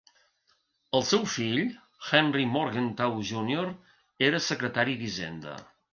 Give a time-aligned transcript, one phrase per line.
[0.99, 1.59] El seu fill
[2.07, 3.69] Henry Morgenthau Junior
[4.31, 5.55] era secretari d'Hisenda.